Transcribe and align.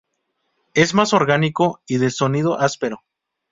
Es 0.73 0.95
más 0.95 1.13
orgánico 1.13 1.79
y 1.85 1.99
de 1.99 2.09
sonido 2.09 2.59
áspero. 2.59 3.03